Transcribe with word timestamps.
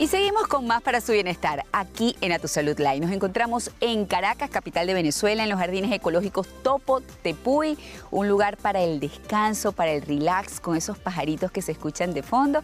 Y 0.00 0.06
seguimos 0.06 0.46
con 0.46 0.64
más 0.64 0.80
para 0.80 1.00
su 1.00 1.10
bienestar 1.10 1.64
aquí 1.72 2.14
en 2.20 2.30
A 2.30 2.38
Live. 2.38 3.00
Nos 3.00 3.10
encontramos 3.10 3.72
en 3.80 4.06
Caracas, 4.06 4.48
capital 4.48 4.86
de 4.86 4.94
Venezuela, 4.94 5.42
en 5.42 5.50
los 5.50 5.58
jardines 5.58 5.90
ecológicos 5.90 6.46
Topo 6.62 7.00
Tepuy, 7.00 7.76
un 8.12 8.28
lugar 8.28 8.58
para 8.58 8.80
el 8.80 9.00
descanso, 9.00 9.72
para 9.72 9.90
el 9.90 10.02
relax, 10.02 10.60
con 10.60 10.76
esos 10.76 10.98
pajaritos 10.98 11.50
que 11.50 11.62
se 11.62 11.72
escuchan 11.72 12.14
de 12.14 12.22
fondo. 12.22 12.62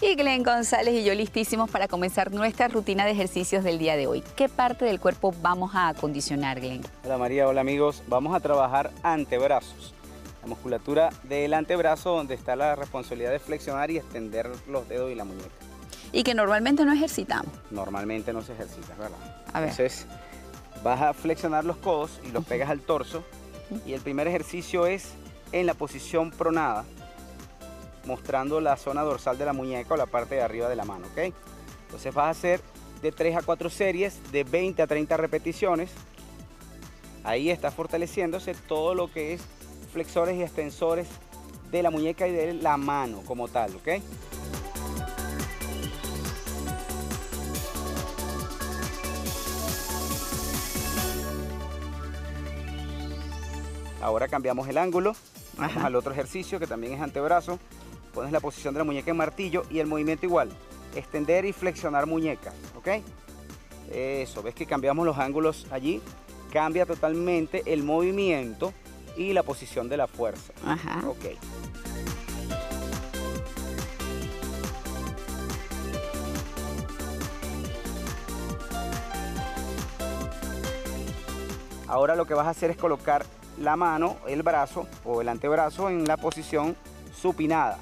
Y 0.00 0.14
Glenn 0.14 0.44
González 0.44 0.94
y 0.94 1.02
yo 1.02 1.12
listísimos 1.12 1.68
para 1.68 1.88
comenzar 1.88 2.30
nuestra 2.30 2.68
rutina 2.68 3.04
de 3.04 3.10
ejercicios 3.10 3.64
del 3.64 3.80
día 3.80 3.96
de 3.96 4.06
hoy. 4.06 4.22
¿Qué 4.36 4.48
parte 4.48 4.84
del 4.84 5.00
cuerpo 5.00 5.34
vamos 5.42 5.74
a 5.74 5.88
acondicionar, 5.88 6.60
Glenn? 6.60 6.82
Hola 7.04 7.18
María, 7.18 7.48
hola 7.48 7.62
amigos. 7.62 8.04
Vamos 8.06 8.32
a 8.32 8.38
trabajar 8.38 8.92
antebrazos. 9.02 9.92
La 10.40 10.46
musculatura 10.46 11.10
del 11.24 11.52
antebrazo 11.52 12.14
donde 12.14 12.36
está 12.36 12.54
la 12.54 12.76
responsabilidad 12.76 13.32
de 13.32 13.40
flexionar 13.40 13.90
y 13.90 13.96
extender 13.96 14.48
los 14.68 14.88
dedos 14.88 15.10
y 15.10 15.16
la 15.16 15.24
muñeca 15.24 15.65
y 16.12 16.22
que 16.22 16.34
normalmente 16.34 16.84
no 16.84 16.92
ejercitamos. 16.92 17.52
Normalmente 17.70 18.32
no 18.32 18.42
se 18.42 18.52
ejercita, 18.52 18.94
¿verdad? 18.98 19.18
A 19.52 19.60
ver. 19.60 19.70
Entonces, 19.70 20.06
vas 20.82 21.00
a 21.02 21.12
flexionar 21.12 21.64
los 21.64 21.76
codos 21.76 22.20
y 22.26 22.30
los 22.30 22.44
pegas 22.44 22.70
al 22.70 22.80
torso. 22.80 23.24
Y 23.84 23.92
el 23.92 24.00
primer 24.00 24.28
ejercicio 24.28 24.86
es 24.86 25.10
en 25.52 25.66
la 25.66 25.74
posición 25.74 26.30
pronada, 26.30 26.84
mostrando 28.04 28.60
la 28.60 28.76
zona 28.76 29.02
dorsal 29.02 29.38
de 29.38 29.44
la 29.44 29.52
muñeca 29.52 29.94
o 29.94 29.96
la 29.96 30.06
parte 30.06 30.36
de 30.36 30.42
arriba 30.42 30.68
de 30.68 30.76
la 30.76 30.84
mano, 30.84 31.06
¿ok? 31.08 31.34
Entonces 31.86 32.14
vas 32.14 32.26
a 32.26 32.30
hacer 32.30 32.60
de 33.02 33.12
3 33.12 33.36
a 33.36 33.42
4 33.42 33.70
series 33.70 34.20
de 34.32 34.44
20 34.44 34.82
a 34.82 34.86
30 34.86 35.16
repeticiones. 35.16 35.90
Ahí 37.24 37.50
está 37.50 37.70
fortaleciéndose 37.70 38.54
todo 38.54 38.94
lo 38.94 39.10
que 39.12 39.34
es 39.34 39.42
flexores 39.92 40.36
y 40.36 40.42
extensores 40.42 41.08
de 41.70 41.82
la 41.82 41.90
muñeca 41.90 42.28
y 42.28 42.32
de 42.32 42.54
la 42.54 42.76
mano 42.76 43.22
como 43.26 43.48
tal, 43.48 43.74
¿ok? 43.74 43.88
Ahora 54.06 54.28
cambiamos 54.28 54.68
el 54.68 54.78
ángulo, 54.78 55.16
vamos 55.58 55.82
al 55.82 55.96
otro 55.96 56.12
ejercicio 56.12 56.60
que 56.60 56.68
también 56.68 56.92
es 56.92 57.00
antebrazo. 57.00 57.58
Pones 58.14 58.30
la 58.30 58.38
posición 58.38 58.72
de 58.72 58.78
la 58.78 58.84
muñeca 58.84 59.10
en 59.10 59.16
martillo 59.16 59.64
y 59.68 59.80
el 59.80 59.88
movimiento 59.88 60.24
igual. 60.24 60.48
Extender 60.94 61.44
y 61.44 61.52
flexionar 61.52 62.06
muñecas, 62.06 62.54
¿ok? 62.76 63.02
Eso, 63.92 64.44
ves 64.44 64.54
que 64.54 64.64
cambiamos 64.64 65.04
los 65.04 65.18
ángulos 65.18 65.66
allí. 65.72 66.00
Cambia 66.52 66.86
totalmente 66.86 67.64
el 67.66 67.82
movimiento 67.82 68.72
y 69.16 69.32
la 69.32 69.42
posición 69.42 69.88
de 69.88 69.96
la 69.96 70.06
fuerza. 70.06 70.52
Ajá. 70.64 71.02
Ok. 71.08 71.24
Ahora 81.88 82.14
lo 82.14 82.24
que 82.24 82.34
vas 82.34 82.46
a 82.46 82.50
hacer 82.50 82.70
es 82.70 82.76
colocar 82.76 83.26
la 83.58 83.76
mano, 83.76 84.16
el 84.26 84.42
brazo 84.42 84.86
o 85.04 85.20
el 85.20 85.28
antebrazo 85.28 85.88
en 85.90 86.06
la 86.06 86.16
posición 86.16 86.76
supinada, 87.14 87.78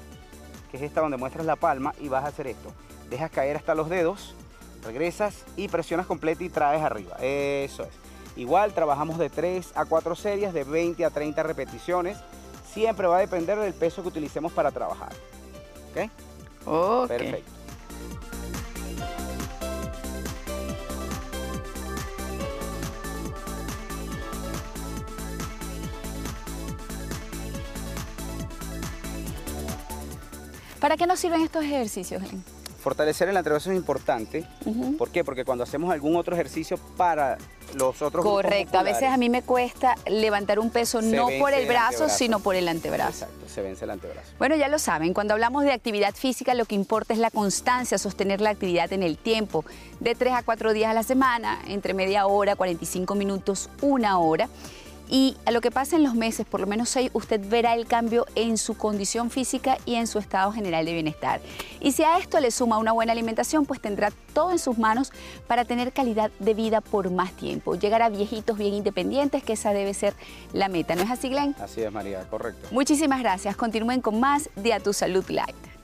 que 0.71 0.77
es 0.77 0.83
esta 0.83 1.01
donde 1.01 1.17
muestras 1.17 1.45
la 1.45 1.55
palma 1.55 1.93
y 1.99 2.07
vas 2.07 2.23
a 2.23 2.27
hacer 2.27 2.47
esto. 2.47 2.71
Dejas 3.09 3.31
caer 3.31 3.55
hasta 3.55 3.75
los 3.75 3.89
dedos, 3.89 4.35
regresas 4.83 5.43
y 5.55 5.67
presionas 5.67 6.05
completa 6.05 6.43
y 6.43 6.49
traes 6.49 6.81
arriba. 6.81 7.17
Eso 7.19 7.83
es. 7.83 7.89
Igual 8.35 8.73
trabajamos 8.73 9.17
de 9.17 9.29
3 9.29 9.71
a 9.75 9.85
4 9.85 10.15
series 10.15 10.53
de 10.53 10.63
20 10.63 11.05
a 11.05 11.09
30 11.09 11.43
repeticiones. 11.43 12.17
Siempre 12.73 13.07
va 13.07 13.17
a 13.17 13.19
depender 13.19 13.57
del 13.57 13.73
peso 13.73 14.01
que 14.01 14.09
utilicemos 14.09 14.51
para 14.51 14.71
trabajar. 14.71 15.13
¿Ok? 15.91 16.09
Ok. 16.65 17.07
Perfecto. 17.07 17.51
¿Para 30.79 30.97
qué 30.97 31.07
nos 31.07 31.19
sirven 31.19 31.41
estos 31.41 31.63
ejercicios, 31.63 32.21
Glenn? 32.21 32.43
Fortalecer 32.81 33.27
el 33.29 33.37
antebrazo 33.37 33.71
es 33.71 33.77
importante. 33.77 34.45
¿Por 34.99 35.09
qué? 35.09 35.23
Porque 35.23 35.43
cuando 35.43 35.63
hacemos 35.63 35.91
algún 35.91 36.15
otro 36.15 36.35
ejercicio 36.35 36.77
para 36.95 37.35
los 37.73 37.99
otros 38.03 38.23
Correcto, 38.23 38.77
a 38.77 38.83
veces 38.83 39.09
a 39.09 39.17
mí 39.17 39.27
me 39.27 39.41
cuesta 39.41 39.95
levantar 40.05 40.59
un 40.59 40.69
peso 40.69 41.01
Se 41.01 41.15
no 41.15 41.27
por 41.39 41.51
el 41.53 41.61
el 41.61 41.67
brazo, 41.67 42.03
antebrazo. 42.03 42.17
sino 42.17 42.39
por 42.41 42.53
el 42.55 42.67
antebrazo. 42.67 43.25
Exacto, 43.25 43.49
se 43.49 43.63
vence 43.63 43.85
el 43.85 43.89
antebrazo. 43.89 44.29
Bueno, 44.37 44.55
ya 44.55 44.67
lo 44.67 44.77
saben, 44.77 45.15
cuando 45.15 45.33
hablamos 45.33 45.63
de 45.63 45.71
actividad 45.71 46.13
física 46.13 46.53
lo 46.53 46.65
que 46.65 46.75
importa 46.75 47.13
es 47.13 47.19
la 47.19 47.31
constancia, 47.31 47.97
sostener 47.97 48.39
la 48.39 48.51
actividad 48.51 48.93
en 48.93 49.01
el 49.01 49.17
tiempo, 49.17 49.65
de 49.99 50.13
3 50.13 50.33
a 50.35 50.43
4 50.43 50.73
días 50.73 50.91
a 50.91 50.93
la 50.93 51.01
semana, 51.01 51.59
entre 51.67 51.95
media 51.95 52.27
hora, 52.27 52.55
45 52.55 53.15
minutos, 53.15 53.67
una 53.81 54.19
hora. 54.19 54.47
Y 55.09 55.37
a 55.45 55.51
lo 55.51 55.61
que 55.61 55.71
pasa 55.71 55.95
en 55.95 56.03
los 56.03 56.15
meses, 56.15 56.45
por 56.45 56.59
lo 56.59 56.67
menos 56.67 56.89
seis, 56.89 57.11
usted 57.13 57.41
verá 57.47 57.75
el 57.75 57.85
cambio 57.85 58.25
en 58.35 58.57
su 58.57 58.75
condición 58.75 59.29
física 59.29 59.77
y 59.85 59.95
en 59.95 60.07
su 60.07 60.19
estado 60.19 60.51
general 60.51 60.85
de 60.85 60.93
bienestar. 60.93 61.41
Y 61.79 61.91
si 61.91 62.03
a 62.03 62.17
esto 62.17 62.39
le 62.39 62.51
suma 62.51 62.77
una 62.77 62.91
buena 62.91 63.11
alimentación, 63.11 63.65
pues 63.65 63.79
tendrá 63.79 64.11
todo 64.33 64.51
en 64.51 64.59
sus 64.59 64.77
manos 64.77 65.11
para 65.47 65.65
tener 65.65 65.93
calidad 65.93 66.31
de 66.39 66.53
vida 66.53 66.81
por 66.81 67.11
más 67.11 67.31
tiempo. 67.33 67.75
Llegar 67.75 68.01
a 68.01 68.09
viejitos 68.09 68.57
bien 68.57 68.73
independientes, 68.73 69.43
que 69.43 69.53
esa 69.53 69.73
debe 69.73 69.93
ser 69.93 70.13
la 70.53 70.69
meta. 70.69 70.95
¿No 70.95 71.03
es 71.03 71.11
así, 71.11 71.29
Glenn? 71.29 71.55
Así 71.59 71.81
es, 71.81 71.91
María, 71.91 72.23
correcto. 72.29 72.67
Muchísimas 72.71 73.19
gracias. 73.19 73.55
Continúen 73.55 74.01
con 74.01 74.19
más 74.19 74.49
de 74.55 74.73
A 74.73 74.79
Tu 74.79 74.93
Salud 74.93 75.25
Live. 75.29 75.74